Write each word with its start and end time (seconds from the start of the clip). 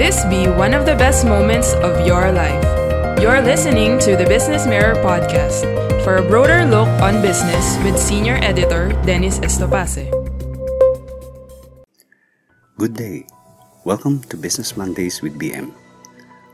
This 0.00 0.24
be 0.24 0.48
one 0.48 0.72
of 0.72 0.88
the 0.88 0.96
best 0.96 1.28
moments 1.28 1.76
of 1.84 2.06
your 2.08 2.32
life. 2.32 2.64
You're 3.20 3.44
listening 3.44 4.00
to 4.00 4.16
the 4.16 4.24
Business 4.24 4.64
Mirror 4.64 4.96
podcast 5.04 5.68
for 6.00 6.16
a 6.16 6.24
broader 6.24 6.64
look 6.64 6.88
on 7.04 7.20
business 7.20 7.76
with 7.84 8.00
senior 8.00 8.40
editor 8.40 8.96
Dennis 9.04 9.38
Estopace. 9.44 10.08
Good 12.80 12.96
day. 12.96 13.28
Welcome 13.84 14.24
to 14.32 14.36
Business 14.40 14.80
Mondays 14.80 15.20
with 15.20 15.36
BM, 15.38 15.76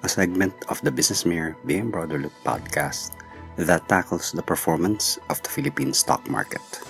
a 0.03 0.09
segment 0.11 0.53
of 0.67 0.83
the 0.83 0.91
Business 0.91 1.23
Mirror 1.23 1.55
BM 1.63 1.95
Broader 1.95 2.19
Look 2.19 2.35
podcast 2.43 3.15
that 3.55 3.87
tackles 3.89 4.35
the 4.35 4.43
performance 4.43 5.17
of 5.31 5.41
the 5.47 5.49
Philippine 5.49 5.95
stock 5.95 6.27
market. 6.29 6.83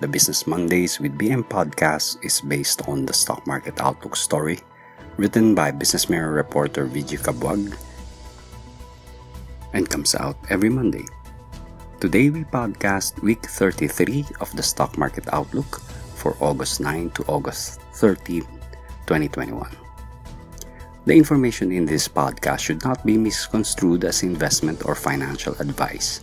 The 0.00 0.08
Business 0.08 0.48
Mondays 0.48 0.98
with 0.98 1.20
BM 1.20 1.44
podcast 1.44 2.16
is 2.24 2.40
based 2.40 2.88
on 2.88 3.04
the 3.04 3.12
stock 3.12 3.46
market 3.46 3.76
outlook 3.76 4.16
story 4.16 4.64
written 5.16 5.54
by 5.54 5.70
Business 5.70 6.08
Mirror 6.12 6.32
reporter 6.32 6.86
VG 6.86 7.16
Cabuag 7.24 7.72
and 9.72 9.88
comes 9.88 10.14
out 10.14 10.36
every 10.50 10.68
Monday. 10.68 11.04
Today 12.00 12.28
we 12.28 12.44
podcast 12.44 13.16
week 13.24 13.40
33 13.40 14.26
of 14.40 14.52
the 14.52 14.62
stock 14.62 14.98
market 14.98 15.24
outlook 15.32 15.80
for 16.20 16.36
August 16.40 16.80
9 16.80 17.10
to 17.16 17.24
August 17.32 17.80
13, 17.96 18.44
2021. 19.08 19.64
The 21.06 21.16
information 21.16 21.72
in 21.72 21.86
this 21.86 22.08
podcast 22.08 22.60
should 22.60 22.84
not 22.84 23.00
be 23.06 23.16
misconstrued 23.16 24.04
as 24.04 24.22
investment 24.22 24.84
or 24.84 24.94
financial 24.94 25.54
advice. 25.60 26.20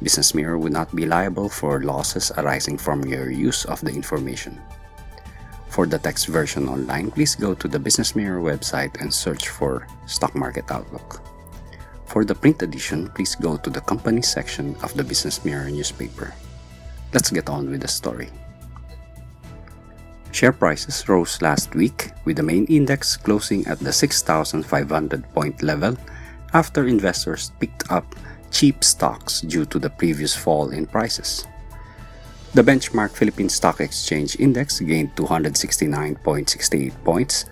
Business 0.00 0.32
Mirror 0.32 0.58
would 0.58 0.72
not 0.72 0.94
be 0.96 1.04
liable 1.04 1.48
for 1.48 1.82
losses 1.82 2.32
arising 2.36 2.78
from 2.78 3.04
your 3.04 3.30
use 3.30 3.64
of 3.66 3.80
the 3.80 3.92
information. 3.92 4.56
For 5.76 5.84
the 5.84 6.00
text 6.00 6.32
version 6.32 6.72
online, 6.72 7.10
please 7.10 7.36
go 7.36 7.52
to 7.52 7.68
the 7.68 7.78
Business 7.78 8.16
Mirror 8.16 8.40
website 8.40 8.96
and 8.96 9.12
search 9.12 9.52
for 9.52 9.86
Stock 10.06 10.34
Market 10.34 10.72
Outlook. 10.72 11.20
For 12.06 12.24
the 12.24 12.34
print 12.34 12.62
edition, 12.62 13.12
please 13.12 13.36
go 13.36 13.58
to 13.58 13.68
the 13.68 13.84
company 13.84 14.22
section 14.22 14.74
of 14.80 14.96
the 14.96 15.04
Business 15.04 15.44
Mirror 15.44 15.68
newspaper. 15.68 16.32
Let's 17.12 17.28
get 17.28 17.50
on 17.50 17.68
with 17.68 17.82
the 17.82 17.92
story. 17.92 18.32
Share 20.32 20.56
prices 20.56 21.06
rose 21.10 21.42
last 21.42 21.74
week, 21.74 22.08
with 22.24 22.40
the 22.40 22.42
main 22.42 22.64
index 22.72 23.14
closing 23.14 23.66
at 23.66 23.78
the 23.78 23.92
6,500 23.92 24.64
point 25.34 25.62
level 25.62 25.92
after 26.54 26.88
investors 26.88 27.52
picked 27.60 27.92
up 27.92 28.16
cheap 28.50 28.82
stocks 28.82 29.42
due 29.42 29.66
to 29.66 29.78
the 29.78 29.90
previous 29.90 30.34
fall 30.34 30.70
in 30.70 30.86
prices. 30.86 31.44
The 32.54 32.62
benchmark 32.62 33.10
Philippine 33.10 33.48
Stock 33.48 33.80
Exchange 33.80 34.38
Index 34.40 34.80
gained 34.80 35.14
269.68 35.16 37.04
points 37.04 37.44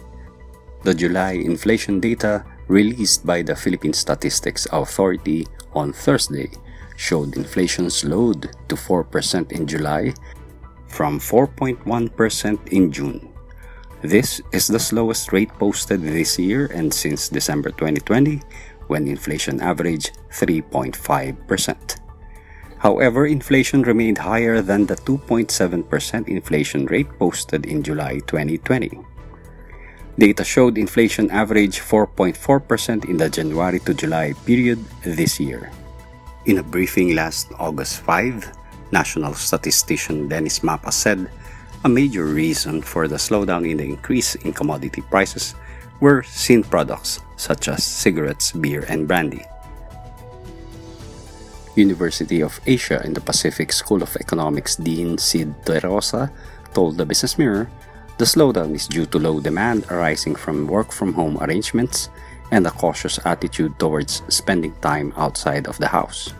The 0.84 0.96
July 0.96 1.34
inflation 1.34 2.00
data 2.00 2.44
released 2.68 3.24
by 3.26 3.44
the 3.44 3.56
Philippine 3.56 3.94
Statistics 3.94 4.68
Authority 4.72 5.48
on 5.74 5.94
Thursday 5.94 6.50
showed 6.96 7.36
inflation 7.36 7.90
slowed 7.90 8.52
to 8.70 8.76
4% 8.76 9.52
in 9.52 9.68
July 9.68 10.14
from 10.92 11.20
4.1% 11.20 12.68
in 12.68 12.92
June. 12.92 13.32
This 14.02 14.42
is 14.52 14.68
the 14.68 14.80
slowest 14.80 15.32
rate 15.32 15.54
posted 15.58 16.02
this 16.02 16.38
year 16.38 16.68
and 16.74 16.94
since 16.94 17.30
December 17.30 17.70
2020 17.70 18.42
when 18.88 19.08
inflation 19.08 19.62
averaged 19.62 20.18
3.5%. 20.32 21.98
However, 22.80 23.28
inflation 23.28 23.84
remained 23.84 24.18
higher 24.18 24.60
than 24.62 24.88
the 24.88 24.96
2.7% 24.96 26.28
inflation 26.28 26.86
rate 26.88 27.10
posted 27.20 27.68
in 27.68 27.84
July 27.84 28.20
2020. 28.26 29.00
Data 30.18 30.44
showed 30.44 30.78
inflation 30.78 31.30
averaged 31.30 31.80
4.4% 31.80 33.06
in 33.06 33.18
the 33.18 33.30
January 33.30 33.80
to 33.86 33.94
July 33.94 34.34
period 34.46 34.84
this 35.04 35.40
year. 35.40 35.72
In 36.46 36.58
a 36.58 36.64
briefing 36.64 37.14
last 37.14 37.54
August 37.60 38.02
5, 38.02 38.61
National 38.92 39.34
Statistician 39.34 40.28
Dennis 40.28 40.60
Mapa 40.60 40.92
said 40.92 41.30
a 41.84 41.90
major 41.90 42.26
reason 42.26 42.82
for 42.82 43.08
the 43.08 43.16
slowdown 43.16 43.70
in 43.70 43.78
the 43.78 43.84
increase 43.84 44.36
in 44.36 44.54
commodity 44.54 45.02
prices 45.02 45.56
were 46.00 46.24
seen 46.24 46.64
products 46.64 47.20
such 47.38 47.68
as 47.68 47.84
cigarettes, 47.84 48.52
beer, 48.52 48.86
and 48.90 49.08
brandy. 49.08 49.46
University 51.76 52.42
of 52.42 52.60
Asia 52.66 53.02
and 53.04 53.16
the 53.16 53.22
Pacific 53.22 53.72
School 53.72 54.04
of 54.04 54.16
Economics 54.18 54.76
Dean 54.76 55.18
Cid 55.18 55.56
Terosa 55.64 56.30
told 56.74 56.98
the 56.98 57.06
Business 57.06 57.38
Mirror 57.38 57.70
the 58.18 58.26
slowdown 58.26 58.76
is 58.76 58.88
due 58.88 59.06
to 59.08 59.18
low 59.18 59.40
demand 59.40 59.86
arising 59.90 60.36
from 60.36 60.68
work 60.68 60.92
from 60.92 61.14
home 61.14 61.42
arrangements 61.42 62.10
and 62.52 62.68
a 62.68 62.72
cautious 62.72 63.18
attitude 63.26 63.80
towards 63.80 64.22
spending 64.28 64.76
time 64.82 65.14
outside 65.16 65.66
of 65.66 65.78
the 65.80 65.88
house. 65.88 66.34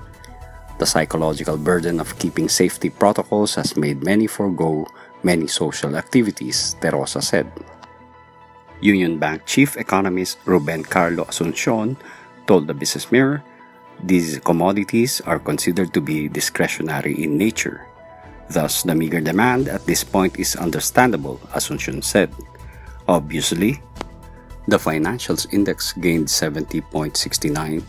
The 0.82 0.90
psychological 0.90 1.62
burden 1.62 2.02
of 2.02 2.18
keeping 2.18 2.50
safety 2.50 2.90
protocols 2.90 3.54
has 3.54 3.78
made 3.78 4.02
many 4.02 4.26
forego 4.26 4.90
many 5.22 5.46
social 5.46 5.94
activities, 5.94 6.74
Terosa 6.82 7.22
said. 7.22 7.46
Union 8.82 9.22
Bank 9.22 9.46
Chief 9.46 9.78
Economist 9.78 10.42
Ruben 10.50 10.82
Carlo 10.82 11.30
Asuncion 11.30 12.02
told 12.48 12.66
the 12.66 12.74
Business 12.74 13.14
Mirror 13.14 13.46
these 14.02 14.42
commodities 14.42 15.22
are 15.30 15.38
considered 15.38 15.94
to 15.94 16.02
be 16.02 16.26
discretionary 16.26 17.14
in 17.14 17.38
nature. 17.38 17.86
Thus, 18.50 18.82
the 18.82 18.98
meager 18.98 19.22
demand 19.22 19.70
at 19.70 19.86
this 19.86 20.04
point 20.04 20.42
is 20.42 20.58
understandable, 20.58 21.38
Asuncion 21.54 22.02
said. 22.04 22.34
Obviously, 23.08 23.78
the 24.66 24.82
financials 24.82 25.46
index 25.54 25.94
gained 25.94 26.26
70.69 26.26 27.86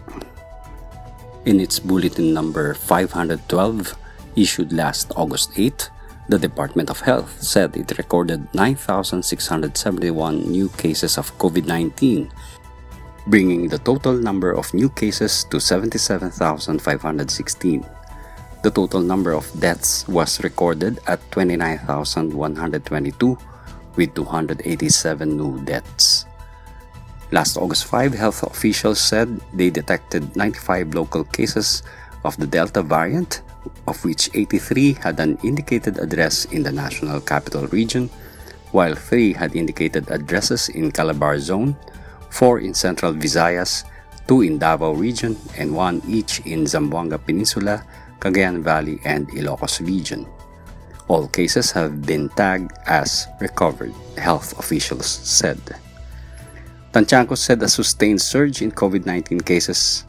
in 1.46 1.58
its 1.58 1.80
bulletin 1.80 2.34
number 2.34 2.74
512 2.74 4.03
issued 4.36 4.72
last 4.72 5.10
August 5.16 5.52
8, 5.56 5.90
the 6.28 6.38
Department 6.38 6.90
of 6.90 7.00
Health 7.00 7.42
said 7.42 7.76
it 7.76 7.98
recorded 7.98 8.46
9,671 8.54 10.50
new 10.50 10.68
cases 10.70 11.18
of 11.18 11.36
COVID 11.38 11.66
19, 11.66 12.30
bringing 13.26 13.68
the 13.68 13.78
total 13.78 14.14
number 14.14 14.52
of 14.52 14.72
new 14.72 14.88
cases 14.88 15.44
to 15.50 15.60
77,516. 15.60 17.84
The 18.62 18.70
total 18.70 19.00
number 19.00 19.32
of 19.32 19.50
deaths 19.60 20.08
was 20.08 20.42
recorded 20.42 21.00
at 21.06 21.20
29,122, 21.32 23.38
with 23.96 24.14
287 24.14 25.36
new 25.36 25.60
deaths. 25.64 26.24
Last 27.30 27.56
August 27.56 27.86
5, 27.86 28.14
health 28.14 28.42
officials 28.42 29.00
said 29.00 29.40
they 29.52 29.68
detected 29.68 30.36
95 30.36 30.94
local 30.94 31.24
cases 31.24 31.82
of 32.24 32.36
the 32.38 32.46
Delta 32.46 32.82
variant, 32.82 33.42
of 33.86 34.02
which 34.04 34.30
83 34.34 34.94
had 34.94 35.20
an 35.20 35.38
indicated 35.42 35.98
address 35.98 36.44
in 36.46 36.62
the 36.62 36.72
National 36.72 37.20
Capital 37.20 37.66
Region, 37.68 38.08
while 38.72 38.94
3 38.94 39.32
had 39.32 39.54
indicated 39.54 40.10
addresses 40.10 40.68
in 40.68 40.90
Calabarzon, 40.90 41.76
4 42.30 42.60
in 42.60 42.74
Central 42.74 43.12
Visayas, 43.12 43.84
2 44.26 44.42
in 44.42 44.58
Davao 44.58 44.92
Region, 44.92 45.36
and 45.56 45.74
1 45.74 46.02
each 46.08 46.40
in 46.46 46.64
Zamboanga 46.64 47.18
Peninsula, 47.18 47.84
Cagayan 48.20 48.62
Valley, 48.62 48.98
and 49.04 49.28
Ilocos 49.30 49.84
Region. 49.86 50.26
All 51.08 51.28
cases 51.28 51.70
have 51.72 52.02
been 52.02 52.30
tagged 52.30 52.72
as 52.86 53.28
recovered, 53.40 53.92
health 54.16 54.58
officials 54.58 55.06
said. 55.06 55.60
Tanchanco 56.92 57.36
said 57.36 57.62
a 57.62 57.68
sustained 57.68 58.22
surge 58.22 58.62
in 58.62 58.72
COVID 58.72 59.04
19 59.04 59.40
cases 59.40 60.04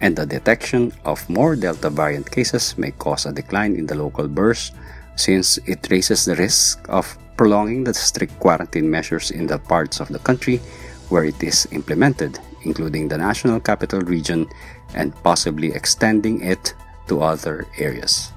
and 0.00 0.16
the 0.16 0.26
detection 0.26 0.92
of 1.04 1.28
more 1.28 1.56
Delta 1.56 1.90
variant 1.90 2.30
cases 2.30 2.76
may 2.76 2.90
cause 2.92 3.26
a 3.26 3.32
decline 3.32 3.76
in 3.76 3.86
the 3.86 3.94
local 3.94 4.28
bourse 4.28 4.72
since 5.16 5.58
it 5.66 5.86
raises 5.90 6.24
the 6.24 6.34
risk 6.36 6.84
of 6.88 7.16
prolonging 7.36 7.84
the 7.84 7.94
strict 7.94 8.38
quarantine 8.40 8.90
measures 8.90 9.30
in 9.30 9.46
the 9.46 9.58
parts 9.58 10.00
of 10.00 10.08
the 10.08 10.18
country 10.18 10.60
where 11.08 11.24
it 11.24 11.42
is 11.42 11.68
implemented, 11.72 12.38
including 12.62 13.08
the 13.08 13.18
National 13.18 13.60
Capital 13.60 14.00
Region, 14.00 14.48
and 14.94 15.14
possibly 15.22 15.72
extending 15.72 16.42
it 16.42 16.74
to 17.08 17.22
other 17.22 17.66
areas. 17.78 18.32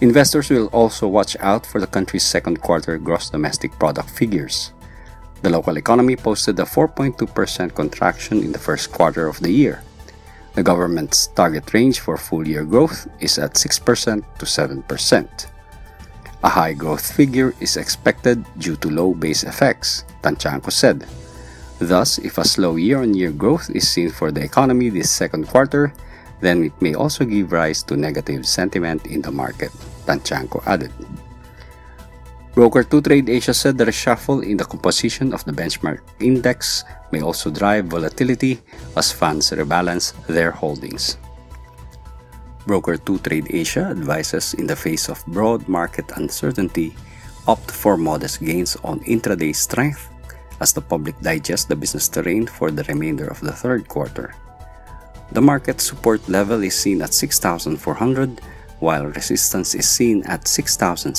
Investors 0.00 0.50
will 0.50 0.66
also 0.68 1.06
watch 1.06 1.36
out 1.40 1.64
for 1.64 1.80
the 1.80 1.86
country's 1.86 2.24
second 2.24 2.60
quarter 2.60 2.98
gross 2.98 3.30
domestic 3.30 3.78
product 3.78 4.10
figures. 4.10 4.72
The 5.42 5.50
local 5.50 5.76
economy 5.76 6.16
posted 6.16 6.58
a 6.58 6.64
4.2% 6.64 7.74
contraction 7.74 8.42
in 8.42 8.52
the 8.52 8.58
first 8.58 8.92
quarter 8.92 9.26
of 9.26 9.40
the 9.40 9.50
year. 9.50 9.82
The 10.54 10.62
government's 10.62 11.28
target 11.28 11.72
range 11.72 12.00
for 12.00 12.16
full 12.16 12.46
year 12.46 12.64
growth 12.64 13.08
is 13.20 13.38
at 13.38 13.54
6% 13.54 14.24
to 14.38 14.44
7%. 14.44 15.46
A 16.44 16.48
high 16.48 16.74
growth 16.74 17.14
figure 17.14 17.54
is 17.60 17.76
expected 17.76 18.44
due 18.58 18.76
to 18.76 18.90
low 18.90 19.14
base 19.14 19.44
effects, 19.44 20.04
Tanchanco 20.22 20.70
said. 20.70 21.06
Thus, 21.78 22.18
if 22.18 22.36
a 22.38 22.44
slow 22.44 22.76
year 22.76 23.00
on 23.00 23.14
year 23.14 23.32
growth 23.32 23.70
is 23.70 23.88
seen 23.88 24.10
for 24.10 24.30
the 24.30 24.42
economy 24.42 24.90
this 24.90 25.10
second 25.10 25.48
quarter, 25.48 25.94
then 26.40 26.64
it 26.64 26.74
may 26.82 26.94
also 26.94 27.24
give 27.24 27.52
rise 27.52 27.82
to 27.84 27.96
negative 27.96 28.46
sentiment 28.46 29.06
in 29.06 29.22
the 29.22 29.30
market, 29.30 29.70
Tanchanco 30.04 30.62
added. 30.66 30.92
Broker 32.52 32.84
2Trade 32.84 33.30
Asia 33.32 33.54
said 33.54 33.78
the 33.78 33.88
reshuffle 33.88 34.44
in 34.44 34.58
the 34.58 34.68
composition 34.68 35.32
of 35.32 35.42
the 35.48 35.52
benchmark 35.52 36.04
index 36.20 36.84
may 37.10 37.22
also 37.22 37.48
drive 37.48 37.86
volatility 37.86 38.60
as 38.94 39.10
funds 39.10 39.52
rebalance 39.52 40.12
their 40.26 40.50
holdings. 40.50 41.16
Broker 42.66 42.98
2Trade 43.00 43.48
Asia 43.48 43.88
advises 43.88 44.52
in 44.54 44.66
the 44.66 44.76
face 44.76 45.08
of 45.08 45.24
broad 45.32 45.66
market 45.66 46.04
uncertainty 46.16 46.92
opt 47.48 47.70
for 47.70 47.96
modest 47.96 48.44
gains 48.44 48.76
on 48.84 49.00
intraday 49.08 49.56
strength 49.56 50.12
as 50.60 50.74
the 50.74 50.84
public 50.84 51.18
digests 51.20 51.64
the 51.64 51.74
business 51.74 52.06
terrain 52.06 52.46
for 52.46 52.70
the 52.70 52.84
remainder 52.84 53.26
of 53.26 53.40
the 53.40 53.50
third 53.50 53.88
quarter. 53.88 54.34
The 55.32 55.40
market 55.40 55.80
support 55.80 56.28
level 56.28 56.62
is 56.62 56.76
seen 56.76 57.00
at 57.00 57.14
6,400, 57.14 58.42
while 58.82 59.06
resistance 59.06 59.78
is 59.78 59.86
seen 59.86 60.26
at 60.26 60.48
6,600 60.50 61.14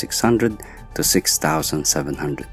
to 0.94 1.02
6,700. 1.02 2.48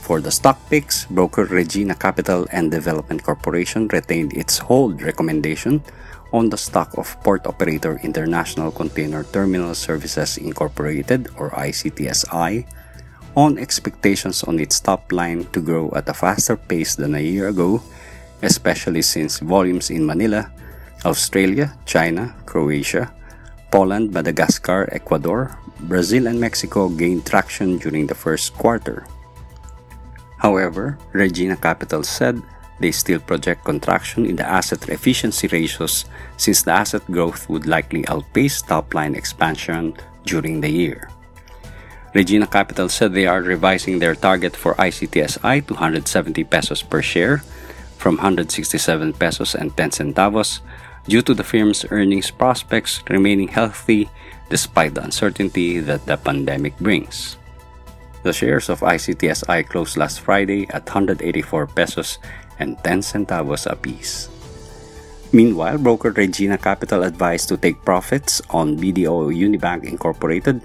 For 0.00 0.22
the 0.22 0.30
stock 0.30 0.56
picks, 0.70 1.04
broker 1.10 1.44
Regina 1.44 1.94
Capital 1.94 2.46
and 2.50 2.70
Development 2.70 3.20
Corporation 3.22 3.88
retained 3.88 4.32
its 4.32 4.56
hold 4.56 5.02
recommendation 5.02 5.82
on 6.32 6.48
the 6.48 6.56
stock 6.56 6.96
of 6.96 7.18
Port 7.26 7.46
Operator 7.46 7.98
International 8.02 8.70
Container 8.70 9.24
Terminal 9.24 9.74
Services 9.74 10.38
Incorporated 10.38 11.28
or 11.36 11.50
ICTSI 11.50 12.64
on 13.36 13.58
expectations 13.58 14.44
on 14.44 14.58
its 14.58 14.80
top 14.80 15.12
line 15.12 15.44
to 15.52 15.60
grow 15.60 15.90
at 15.94 16.08
a 16.08 16.14
faster 16.14 16.56
pace 16.56 16.94
than 16.94 17.14
a 17.14 17.20
year 17.20 17.48
ago, 17.48 17.82
especially 18.42 19.02
since 19.02 19.40
volumes 19.40 19.90
in 19.90 20.06
Manila, 20.06 20.50
Australia, 21.04 21.76
China, 21.84 22.34
Croatia, 22.46 23.12
Poland, 23.70 24.12
Madagascar, 24.12 24.88
Ecuador, 24.92 25.58
Brazil, 25.80 26.26
and 26.26 26.40
Mexico 26.40 26.88
gained 26.88 27.26
traction 27.26 27.78
during 27.78 28.06
the 28.06 28.14
first 28.14 28.54
quarter. 28.54 29.06
However, 30.38 30.98
Regina 31.12 31.56
Capital 31.56 32.02
said 32.02 32.40
they 32.80 32.92
still 32.92 33.18
project 33.18 33.64
contraction 33.64 34.24
in 34.24 34.36
the 34.36 34.46
asset 34.46 34.88
efficiency 34.88 35.48
ratios 35.48 36.06
since 36.36 36.62
the 36.62 36.72
asset 36.72 37.04
growth 37.10 37.48
would 37.48 37.66
likely 37.66 38.06
outpace 38.06 38.62
top 38.62 38.94
line 38.94 39.14
expansion 39.14 39.94
during 40.24 40.60
the 40.60 40.70
year. 40.70 41.10
Regina 42.14 42.46
Capital 42.46 42.88
said 42.88 43.12
they 43.12 43.26
are 43.26 43.42
revising 43.42 43.98
their 43.98 44.14
target 44.14 44.56
for 44.56 44.74
ICTSI 44.74 45.66
to 45.66 45.74
170 45.74 46.44
pesos 46.44 46.82
per 46.82 47.02
share 47.02 47.42
from 47.98 48.16
167 48.16 49.12
pesos 49.14 49.54
and 49.54 49.76
10 49.76 49.90
centavos 49.90 50.60
due 51.08 51.24
to 51.24 51.32
the 51.32 51.42
firm's 51.42 51.88
earnings 51.90 52.30
prospects 52.30 53.02
remaining 53.08 53.48
healthy 53.48 54.08
despite 54.52 54.94
the 54.94 55.02
uncertainty 55.02 55.80
that 55.80 56.04
the 56.06 56.16
pandemic 56.16 56.76
brings. 56.78 57.36
The 58.22 58.32
shares 58.32 58.68
of 58.68 58.80
ICTSI 58.80 59.68
closed 59.68 59.96
last 59.96 60.20
Friday 60.20 60.68
at 60.68 60.84
184 60.84 61.66
pesos 61.68 62.18
and 62.60 62.76
10 62.84 63.00
centavos 63.00 63.64
apiece. 63.64 64.28
Meanwhile, 65.32 65.78
broker 65.78 66.10
Regina 66.10 66.56
Capital 66.56 67.04
advised 67.04 67.48
to 67.48 67.56
take 67.56 67.84
profits 67.84 68.40
on 68.50 68.76
BDO 68.78 69.28
Unibank 69.32 69.84
Incorporated 69.84 70.60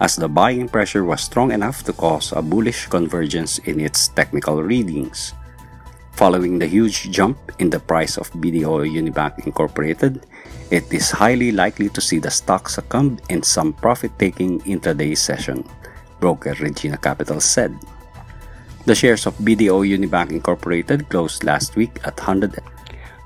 as 0.00 0.16
the 0.16 0.28
buying 0.28 0.68
pressure 0.68 1.04
was 1.04 1.22
strong 1.22 1.50
enough 1.50 1.82
to 1.84 1.92
cause 1.92 2.32
a 2.32 2.42
bullish 2.42 2.86
convergence 2.86 3.58
in 3.66 3.80
its 3.80 4.08
technical 4.08 4.62
readings. 4.62 5.34
Following 6.18 6.58
the 6.58 6.66
huge 6.66 7.14
jump 7.14 7.38
in 7.62 7.70
the 7.70 7.78
price 7.78 8.18
of 8.18 8.26
BDO 8.42 8.90
Unibank 8.90 9.46
Incorporated, 9.46 10.26
it 10.68 10.82
is 10.92 11.14
highly 11.14 11.52
likely 11.52 11.88
to 11.90 12.00
see 12.00 12.18
the 12.18 12.28
stock 12.28 12.68
succumb 12.68 13.22
in 13.30 13.44
some 13.44 13.72
profit-taking 13.72 14.58
intraday 14.66 15.16
session, 15.16 15.62
broker 16.18 16.58
Regina 16.58 16.98
Capital 16.98 17.38
said. 17.38 17.70
The 18.84 18.96
shares 18.96 19.26
of 19.26 19.38
BDO 19.38 19.86
Unibank 19.86 20.32
Incorporated 20.32 21.08
closed 21.08 21.44
last 21.44 21.76
week 21.76 22.00
at 22.02 22.18
100 22.18 22.58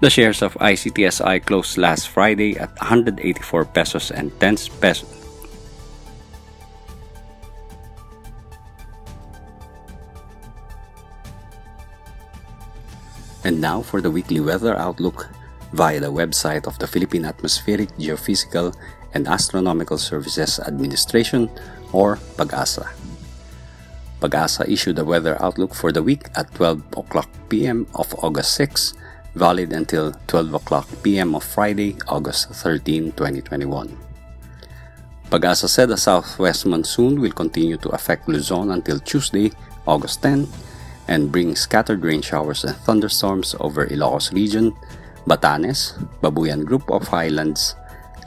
the 0.02 0.10
shares 0.10 0.42
of 0.42 0.52
ICTSI 0.54 1.46
closed 1.46 1.78
last 1.78 2.08
Friday 2.08 2.58
at 2.58 2.74
184 2.82 3.64
pesos 3.66 4.10
and 4.10 4.34
10 4.40 4.56
pesos 4.82 5.21
And 13.44 13.60
now 13.60 13.82
for 13.82 14.00
the 14.00 14.10
weekly 14.10 14.40
weather 14.40 14.76
outlook 14.78 15.28
via 15.72 16.00
the 16.00 16.12
website 16.12 16.66
of 16.66 16.78
the 16.78 16.86
Philippine 16.86 17.24
Atmospheric, 17.24 17.90
Geophysical, 17.98 18.74
and 19.14 19.28
Astronomical 19.28 19.98
Services 19.98 20.60
Administration 20.60 21.50
or 21.92 22.16
PAGASA. 22.36 22.88
PAGASA 24.20 24.68
issued 24.68 24.98
a 24.98 25.04
weather 25.04 25.36
outlook 25.42 25.74
for 25.74 25.92
the 25.92 26.02
week 26.02 26.28
at 26.36 26.54
12 26.54 26.82
o'clock 26.96 27.28
p.m. 27.48 27.86
of 27.94 28.14
August 28.22 28.54
6, 28.54 28.94
valid 29.34 29.72
until 29.72 30.12
12 30.28 30.54
o'clock 30.54 30.88
p.m. 31.02 31.34
of 31.34 31.42
Friday, 31.42 31.96
August 32.08 32.50
13, 32.50 33.12
2021. 33.12 33.96
PAGASA 35.30 35.68
said 35.68 35.90
a 35.90 35.96
southwest 35.96 36.66
monsoon 36.66 37.20
will 37.20 37.32
continue 37.32 37.78
to 37.78 37.88
affect 37.90 38.28
Luzon 38.28 38.70
until 38.70 39.00
Tuesday, 39.00 39.50
August 39.86 40.22
10, 40.22 40.46
and 41.12 41.28
bring 41.28 41.52
scattered 41.52 42.00
rain 42.00 42.24
showers 42.24 42.64
and 42.64 42.74
thunderstorms 42.88 43.52
over 43.60 43.84
Ilocos 43.86 44.32
region, 44.32 44.72
Batanes, 45.28 45.92
Babuyan 46.24 46.64
Group 46.64 46.88
of 46.88 47.12
Islands, 47.12 47.76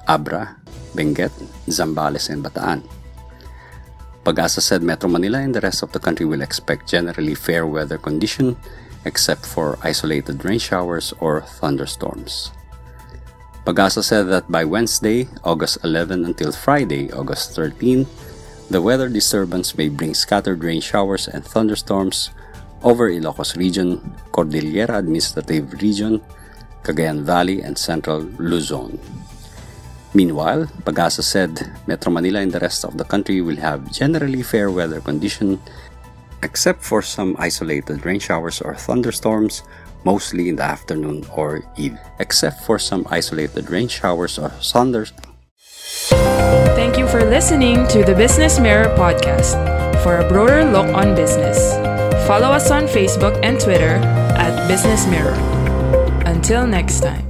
Abra, 0.07 0.55
Benguet, 0.93 1.33
Zambales, 1.65 2.29
and 2.29 2.45
Bataan. 2.45 2.85
Pagasa 4.21 4.61
said 4.61 4.85
Metro 4.85 5.09
Manila 5.09 5.41
and 5.41 5.53
the 5.53 5.61
rest 5.61 5.81
of 5.81 5.91
the 5.93 5.99
country 5.99 6.25
will 6.25 6.41
expect 6.45 6.89
generally 6.89 7.33
fair 7.33 7.65
weather 7.65 7.97
condition 7.97 8.55
except 9.05 9.45
for 9.45 9.77
isolated 9.81 10.45
rain 10.45 10.61
showers 10.61 11.13
or 11.19 11.41
thunderstorms. 11.41 12.51
Pagasa 13.65 14.03
said 14.05 14.29
that 14.29 14.49
by 14.49 14.63
Wednesday, 14.63 15.27
August 15.43 15.81
11 15.83 16.25
until 16.25 16.51
Friday, 16.51 17.11
August 17.13 17.55
13, 17.57 18.05
the 18.69 18.81
weather 18.81 19.09
disturbance 19.09 19.77
may 19.77 19.89
bring 19.89 20.13
scattered 20.13 20.63
rain 20.63 20.81
showers 20.81 21.27
and 21.27 21.45
thunderstorms 21.45 22.29
over 22.85 23.09
Ilocos 23.09 23.57
Region, 23.57 23.99
Cordillera 24.31 24.99
Administrative 24.99 25.73
Region, 25.81 26.21
Cagayan 26.83 27.25
Valley, 27.25 27.61
and 27.61 27.75
Central 27.77 28.21
Luzon. 28.37 28.99
Meanwhile, 30.13 30.67
Pagasa 30.85 31.23
said 31.23 31.59
Metro 31.87 32.13
Manila 32.13 32.39
and 32.39 32.51
the 32.53 32.61
rest 32.61 32.85
of 32.85 32.95
the 32.95 33.03
country 33.03 33.41
will 33.41 33.57
have 33.57 33.91
generally 33.91 34.43
fair 34.43 34.71
weather 34.71 35.01
condition 35.01 35.59
except 36.41 36.83
for 36.83 37.01
some 37.01 37.35
isolated 37.39 38.05
rain 38.05 38.19
showers 38.19 38.61
or 38.61 38.75
thunderstorms 38.75 39.63
mostly 40.05 40.47
in 40.47 40.55
the 40.55 40.63
afternoon 40.63 41.25
or 41.35 41.65
evening 41.75 41.99
except 42.19 42.61
for 42.63 42.77
some 42.77 43.03
isolated 43.09 43.67
rain 43.69 43.89
showers 43.89 44.37
or 44.37 44.49
thunderstorms 44.61 45.25
Thank 46.75 46.97
you 46.97 47.07
for 47.07 47.25
listening 47.25 47.87
to 47.87 48.03
the 48.03 48.13
Business 48.13 48.59
Mirror 48.59 48.95
podcast. 48.95 49.57
For 50.03 50.17
a 50.17 50.27
broader 50.27 50.63
look 50.63 50.87
on 50.93 51.15
business, 51.15 51.73
follow 52.25 52.47
us 52.47 52.71
on 52.71 52.87
Facebook 52.87 53.39
and 53.43 53.59
Twitter 53.59 53.95
at 54.37 54.67
Business 54.67 55.05
Mirror. 55.07 55.35
Until 56.25 56.65
next 56.65 57.01
time. 57.01 57.24